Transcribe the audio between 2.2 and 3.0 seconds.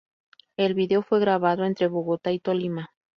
y Tolima.